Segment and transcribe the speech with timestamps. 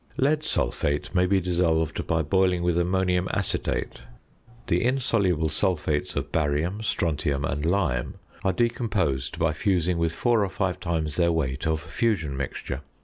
[0.17, 4.01] Lead sulphate may be dissolved by boiling with ammonium acetate.
[4.65, 10.49] The insoluble sulphates of barium, strontium, and lime, are decomposed by fusing with 4 or
[10.49, 12.81] 5 times their weight of "fusion mixture."